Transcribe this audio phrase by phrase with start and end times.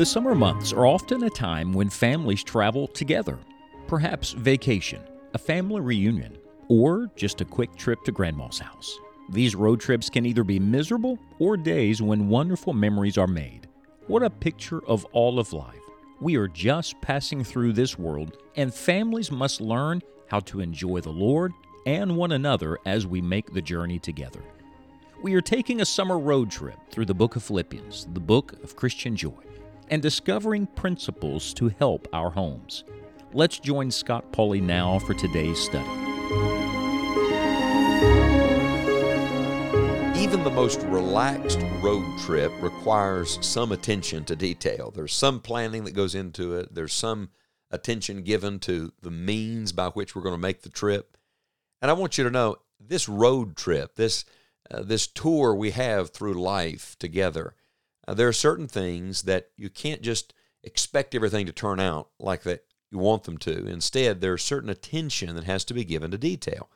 [0.00, 3.38] The summer months are often a time when families travel together.
[3.86, 5.02] Perhaps vacation,
[5.34, 6.38] a family reunion,
[6.68, 8.98] or just a quick trip to grandma's house.
[9.28, 13.68] These road trips can either be miserable or days when wonderful memories are made.
[14.06, 15.82] What a picture of all of life.
[16.18, 21.10] We are just passing through this world, and families must learn how to enjoy the
[21.10, 21.52] Lord
[21.84, 24.40] and one another as we make the journey together.
[25.22, 28.76] We are taking a summer road trip through the book of Philippians, the book of
[28.76, 29.42] Christian joy,
[29.90, 32.84] and discovering principles to help our homes.
[33.32, 35.88] Let's join Scott Pauley now for today's study.
[40.18, 44.90] Even the most relaxed road trip requires some attention to detail.
[44.90, 47.30] There's some planning that goes into it, there's some
[47.70, 51.16] attention given to the means by which we're going to make the trip.
[51.82, 54.24] And I want you to know this road trip, this
[54.70, 57.54] uh, this tour we have through life together,
[58.06, 62.42] uh, there are certain things that you can't just expect everything to turn out like
[62.42, 63.66] that you want them to.
[63.66, 66.68] Instead, there's certain attention that has to be given to detail.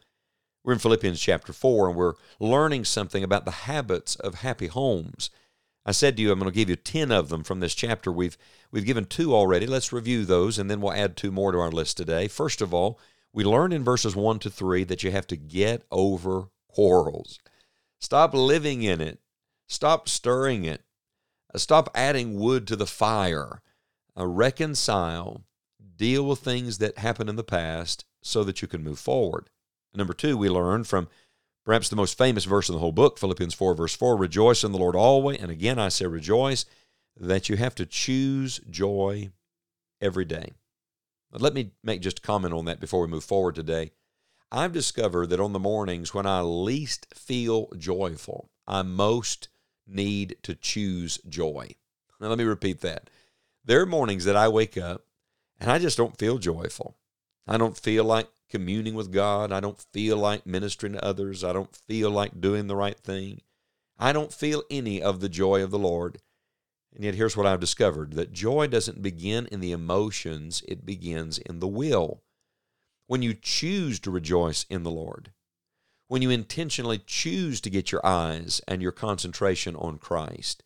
[0.63, 5.31] We're in Philippians chapter 4, and we're learning something about the habits of happy homes.
[5.85, 8.11] I said to you, I'm going to give you 10 of them from this chapter.
[8.11, 8.39] We've,
[8.71, 9.67] we've given two already.
[9.67, 12.29] Let's review those, and then we'll add two more to our list today.
[12.29, 12.99] First of all,
[13.35, 17.41] we learned in verses 1 to 3 that you have to get over quarrels.
[18.01, 19.19] Stop living in it.
[19.67, 20.83] Stop stirring it.
[21.55, 23.63] Uh, stop adding wood to the fire.
[24.19, 25.45] Uh, reconcile.
[25.97, 29.49] Deal with things that happened in the past so that you can move forward.
[29.95, 31.09] Number two, we learned from
[31.65, 34.73] perhaps the most famous verse in the whole book, Philippians 4, verse 4 Rejoice in
[34.73, 35.39] the Lord always.
[35.41, 36.65] And again, I say rejoice,
[37.17, 39.31] that you have to choose joy
[40.01, 40.51] every day.
[41.33, 43.93] let me make just a comment on that before we move forward today.
[44.51, 49.49] I've discovered that on the mornings when I least feel joyful, I'm most
[49.87, 51.75] need to choose joy.
[52.21, 53.11] Now, let me repeat that.
[53.65, 55.05] There are mornings that I wake up
[55.61, 56.97] and I just don't feel joyful.
[57.47, 59.53] I don't feel like communing with God.
[59.53, 61.43] I don't feel like ministering to others.
[61.43, 63.41] I don't feel like doing the right thing.
[63.99, 66.19] I don't feel any of the joy of the Lord.
[66.95, 71.39] And yet, here's what I've discovered that joy doesn't begin in the emotions, it begins
[71.39, 72.23] in the will.
[73.07, 75.33] When you choose to rejoice in the Lord,
[76.09, 80.63] when you intentionally choose to get your eyes and your concentration on Christ,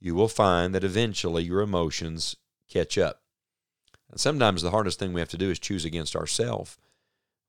[0.00, 2.36] you will find that eventually your emotions
[2.68, 3.22] catch up.
[4.10, 6.76] And sometimes the hardest thing we have to do is choose against ourselves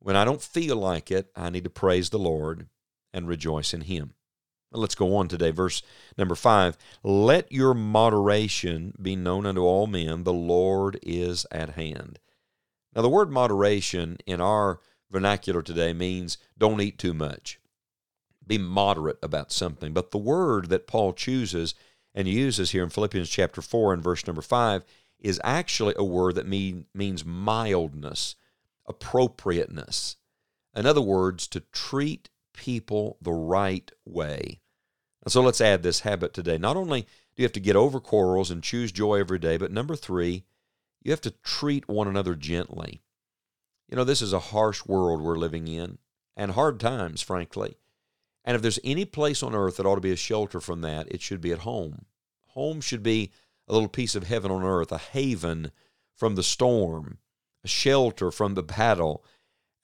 [0.04, 2.68] when I don't feel like it, I need to praise the Lord
[3.14, 4.14] and rejoice in Him.
[4.72, 5.52] Let's go on today.
[5.52, 5.82] Verse
[6.18, 12.20] number five Let your moderation be known unto all men, the Lord is at hand.
[12.94, 14.82] Now, the word moderation in our
[15.14, 17.60] vernacular today means don't eat too much.
[18.46, 19.94] Be moderate about something.
[19.94, 21.76] But the word that Paul chooses
[22.14, 24.84] and uses here in Philippians chapter 4 and verse number 5
[25.20, 28.36] is actually a word that mean, means mildness
[28.86, 30.18] appropriateness.
[30.76, 34.60] In other words, to treat people the right way.
[35.24, 36.58] And so let's add this habit today.
[36.58, 37.08] Not only do
[37.38, 40.44] you have to get over quarrels and choose joy every day, but number three,
[41.02, 43.03] you have to treat one another gently.
[43.94, 46.00] You know, this is a harsh world we're living in
[46.36, 47.78] and hard times, frankly.
[48.44, 51.06] And if there's any place on earth that ought to be a shelter from that,
[51.12, 52.06] it should be at home.
[52.54, 53.30] Home should be
[53.68, 55.72] a little piece of heaven on earth, a haven
[56.16, 57.20] from the storm,
[57.64, 59.24] a shelter from the battle.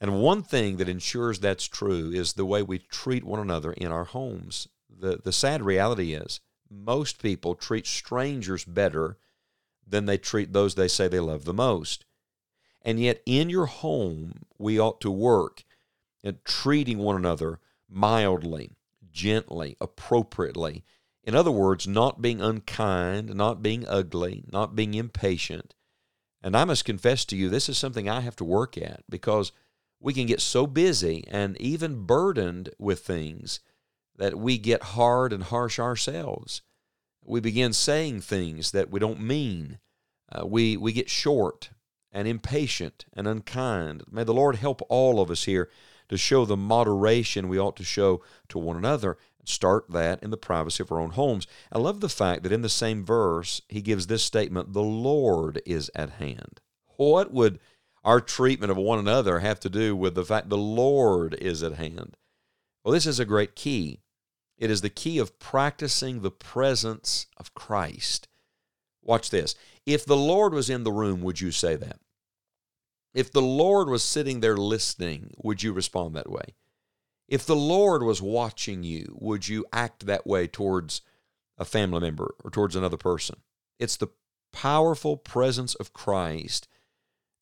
[0.02, 3.92] And one thing that ensures that's true is the way we treat one another in
[3.92, 4.68] our homes.
[4.90, 9.20] The, the sad reality is most people treat strangers better
[9.86, 12.06] than they treat those they say they love the most.
[12.82, 15.64] And yet, in your home, we ought to work
[16.24, 17.60] at treating one another
[17.90, 18.78] mildly,
[19.12, 20.84] gently, appropriately.
[21.24, 25.76] In other words, not being unkind, not being ugly, not being impatient,
[26.42, 29.52] and I must confess to you, this is something I have to work at because
[30.00, 33.60] we can get so busy and even burdened with things
[34.16, 36.62] that we get hard and harsh ourselves.
[37.26, 39.80] We begin saying things that we don't mean.
[40.32, 41.72] Uh, we, we get short
[42.12, 44.04] and impatient and unkind.
[44.12, 45.70] May the Lord help all of us here
[46.10, 49.18] to show the moderation we ought to show to one another
[49.50, 51.48] start that in the privacy of our own homes.
[51.72, 55.62] I love the fact that in the same verse, he gives this statement the Lord
[55.66, 56.62] is at hand.
[56.98, 57.60] What would
[58.04, 61.74] our treatment of one another have to do with the fact the Lord is at
[61.74, 62.16] hand?
[62.84, 64.02] Well, this is a great key.
[64.58, 68.28] It is the key of practicing the presence of Christ.
[69.04, 69.56] Watch this.
[69.86, 72.00] If the Lord was in the room, would you say that?
[73.14, 76.56] If the Lord was sitting there listening, would you respond that way?
[77.28, 81.02] If the Lord was watching you, would you act that way towards
[81.58, 83.38] a family member or towards another person?
[83.80, 84.10] It's the
[84.52, 86.68] powerful presence of Christ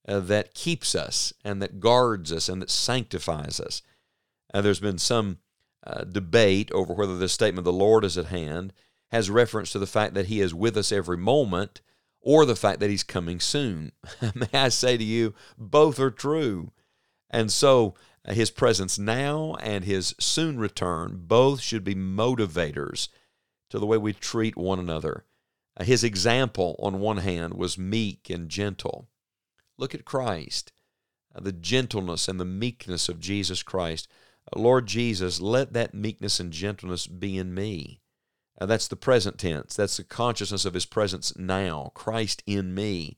[0.07, 3.81] uh, that keeps us and that guards us and that sanctifies us.
[4.53, 5.39] Uh, there's been some
[5.85, 8.73] uh, debate over whether this statement, the Lord is at hand,
[9.11, 11.81] has reference to the fact that He is with us every moment
[12.21, 13.91] or the fact that He's coming soon.
[14.35, 16.71] May I say to you, both are true.
[17.29, 17.95] And so,
[18.25, 23.09] uh, His presence now and His soon return both should be motivators
[23.69, 25.25] to the way we treat one another.
[25.79, 29.09] Uh, his example, on one hand, was meek and gentle.
[29.77, 30.71] Look at Christ,
[31.35, 34.07] uh, the gentleness and the meekness of Jesus Christ.
[34.55, 37.99] Lord Jesus, let that meekness and gentleness be in me.
[38.59, 39.75] Uh, that's the present tense.
[39.75, 43.17] That's the consciousness of His presence now, Christ in me.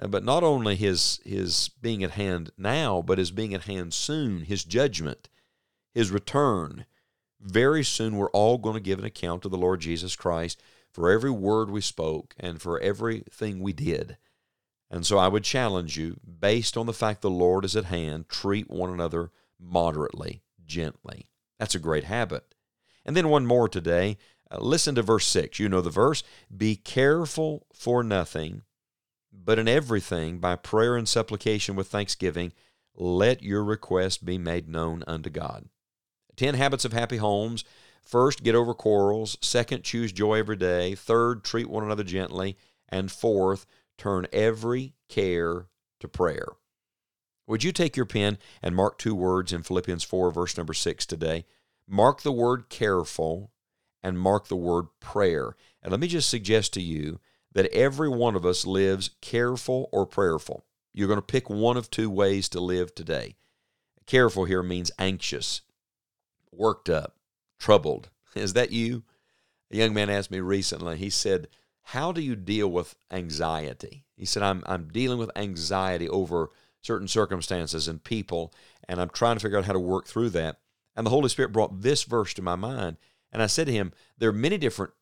[0.00, 3.92] Uh, but not only His, his being at hand now, but His being at hand
[3.92, 5.28] soon, His judgment,
[5.92, 6.86] His return.
[7.40, 11.10] Very soon we're all going to give an account to the Lord Jesus Christ for
[11.10, 14.16] every word we spoke and for everything we did.
[14.90, 18.28] And so I would challenge you, based on the fact the Lord is at hand,
[18.28, 21.28] treat one another moderately, gently.
[21.58, 22.54] That's a great habit.
[23.04, 24.18] And then one more today.
[24.58, 25.58] Listen to verse 6.
[25.58, 26.22] You know the verse.
[26.54, 28.62] Be careful for nothing,
[29.32, 32.52] but in everything, by prayer and supplication with thanksgiving,
[32.94, 35.68] let your request be made known unto God.
[36.36, 37.64] Ten habits of happy homes.
[38.02, 39.38] First, get over quarrels.
[39.40, 40.94] Second, choose joy every day.
[40.94, 42.56] Third, treat one another gently.
[42.88, 43.64] And fourth,
[43.96, 45.68] turn every care
[46.00, 46.48] to prayer.
[47.46, 51.06] Would you take your pen and mark two words in Philippians 4, verse number 6
[51.06, 51.44] today?
[51.88, 53.51] Mark the word careful
[54.02, 55.56] and mark the word prayer.
[55.82, 57.20] And let me just suggest to you
[57.52, 60.64] that every one of us lives careful or prayerful.
[60.92, 63.36] You're going to pick one of two ways to live today.
[64.06, 65.62] Careful here means anxious,
[66.50, 67.16] worked up,
[67.58, 68.10] troubled.
[68.34, 69.04] Is that you?
[69.70, 71.48] A young man asked me recently, he said,
[71.82, 74.04] How do you deal with anxiety?
[74.16, 76.50] He said, I'm, I'm dealing with anxiety over
[76.82, 78.52] certain circumstances and people,
[78.88, 80.58] and I'm trying to figure out how to work through that.
[80.94, 82.98] And the Holy Spirit brought this verse to my mind.
[83.32, 84.92] And I said to him, There are many different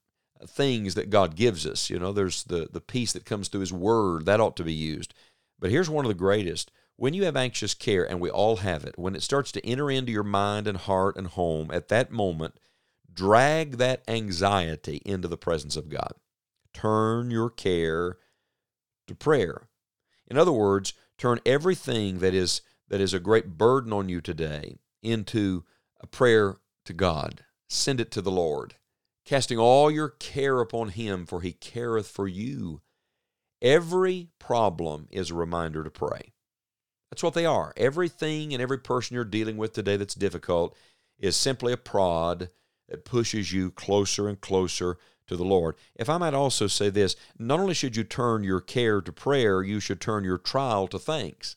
[0.46, 1.90] things that God gives us.
[1.90, 4.72] You know, there's the, the peace that comes through His Word, that ought to be
[4.72, 5.14] used.
[5.58, 8.84] But here's one of the greatest when you have anxious care, and we all have
[8.84, 12.10] it, when it starts to enter into your mind and heart and home, at that
[12.10, 12.60] moment,
[13.10, 16.12] drag that anxiety into the presence of God.
[16.74, 18.18] Turn your care
[19.06, 19.68] to prayer.
[20.26, 24.76] In other words, turn everything that is that is a great burden on you today
[25.02, 25.64] into
[26.00, 27.44] a prayer to God.
[27.72, 28.74] Send it to the Lord,
[29.24, 32.80] casting all your care upon him for he careth for you.
[33.62, 36.32] Every problem is a reminder to pray.
[37.10, 37.72] That's what they are.
[37.76, 40.76] Everything and every person you're dealing with today that's difficult
[41.16, 42.50] is simply a prod
[42.88, 45.76] that pushes you closer and closer to the Lord.
[45.94, 49.62] If I might also say this, not only should you turn your care to prayer,
[49.62, 51.54] you should turn your trial to thanks.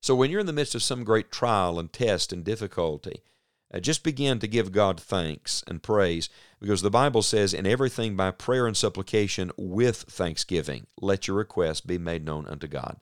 [0.00, 3.22] So when you're in the midst of some great trial and test and difficulty,
[3.72, 6.28] uh, just begin to give God thanks and praise
[6.60, 11.80] because the Bible says, In everything by prayer and supplication with thanksgiving, let your requests
[11.80, 12.98] be made known unto God.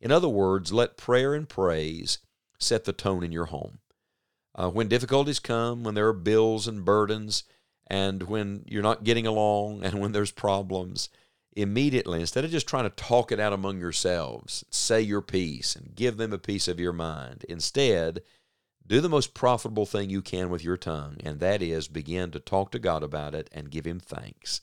[0.00, 2.18] In other words, let prayer and praise
[2.58, 3.78] set the tone in your home.
[4.54, 7.44] Uh, when difficulties come, when there are bills and burdens,
[7.86, 11.08] and when you're not getting along, and when there's problems,
[11.54, 15.94] immediately, instead of just trying to talk it out among yourselves, say your piece and
[15.94, 17.44] give them a piece of your mind.
[17.48, 18.22] Instead,
[18.86, 22.40] do the most profitable thing you can with your tongue, and that is begin to
[22.40, 24.60] talk to God about it and give Him thanks.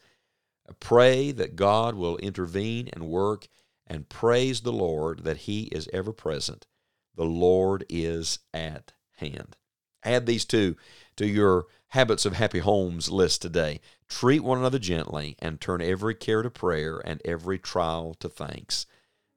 [0.80, 3.48] Pray that God will intervene and work
[3.88, 6.68] and praise the Lord that He is ever present.
[7.16, 9.58] The Lord is at hand.
[10.04, 10.78] Add these two
[11.18, 13.82] to your habits of happy homes list today.
[14.08, 18.86] Treat one another gently and turn every care to prayer and every trial to thanks.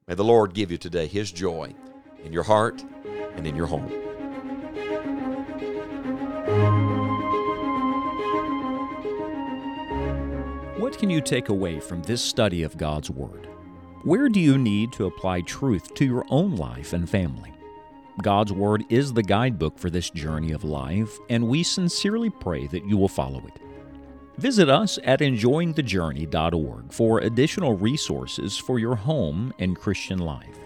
[0.06, 1.74] May the Lord give you today His joy
[2.22, 2.84] in your heart
[3.34, 4.11] and in your home.
[10.78, 13.48] What can you take away from this study of God's Word?
[14.02, 17.52] Where do you need to apply truth to your own life and family?
[18.20, 22.84] God's Word is the guidebook for this journey of life, and we sincerely pray that
[22.84, 23.58] you will follow it.
[24.38, 30.58] Visit us at enjoyingthejourney.org for additional resources for your home and Christian life.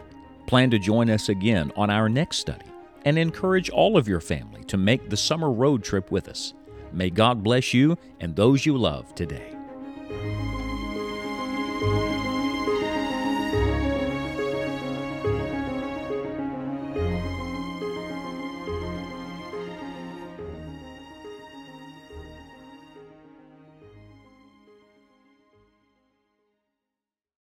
[0.46, 2.66] Plan to join us again on our next study
[3.06, 6.52] and encourage all of your family to make the summer road trip with us.
[6.92, 9.55] May God bless you and those you love today.